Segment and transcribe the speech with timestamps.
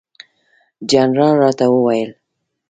[0.91, 2.11] جنرال راته وویل.